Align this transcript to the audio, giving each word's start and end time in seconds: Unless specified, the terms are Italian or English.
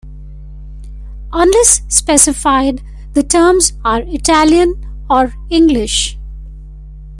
Unless 1.31 1.83
specified, 1.87 2.81
the 3.13 3.21
terms 3.21 3.73
are 3.85 4.01
Italian 4.01 4.73
or 5.11 5.35
English. 5.51 6.17